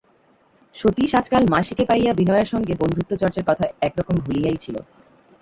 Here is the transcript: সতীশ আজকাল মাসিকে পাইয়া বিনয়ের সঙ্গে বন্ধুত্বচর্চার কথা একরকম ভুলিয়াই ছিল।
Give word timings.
সতীশ 0.75 1.11
আজকাল 1.15 1.43
মাসিকে 1.51 1.83
পাইয়া 1.89 2.11
বিনয়ের 2.19 2.51
সঙ্গে 2.53 2.73
বন্ধুত্বচর্চার 2.81 3.47
কথা 3.49 3.65
একরকম 3.81 4.15
ভুলিয়াই 4.25 4.57
ছিল। 4.57 4.75